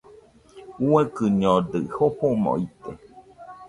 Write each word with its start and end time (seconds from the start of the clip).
Uaikɨñodɨ 0.89 1.77
jofomo 1.93 2.51
ite. 2.65 2.91